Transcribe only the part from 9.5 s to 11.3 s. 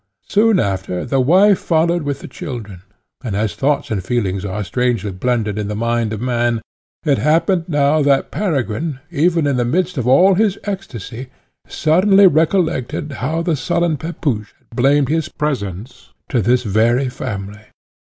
the midst of all his ecstasy,